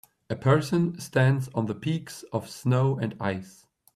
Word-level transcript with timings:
A 0.31 0.35
person 0.35 0.99
stands 0.99 1.47
on 1.53 1.67
the 1.67 1.75
peaks 1.75 2.23
of 2.33 2.49
snow 2.49 2.97
and 2.97 3.15
ice. 3.19 3.67